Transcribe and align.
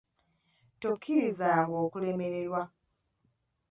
Tokkirizanga 0.81 1.79
kulemererwa. 1.91 2.61